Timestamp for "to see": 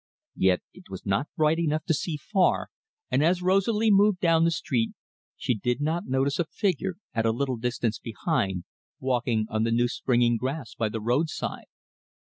1.85-2.17